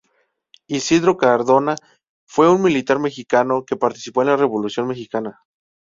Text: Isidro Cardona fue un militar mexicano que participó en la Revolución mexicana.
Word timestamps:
Isidro 0.65 1.15
Cardona 1.15 1.75
fue 2.25 2.49
un 2.49 2.63
militar 2.63 2.97
mexicano 2.97 3.65
que 3.67 3.75
participó 3.77 4.23
en 4.23 4.29
la 4.29 4.35
Revolución 4.37 4.87
mexicana. 4.87 5.43